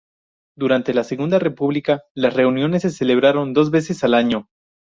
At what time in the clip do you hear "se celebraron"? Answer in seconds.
2.81-3.53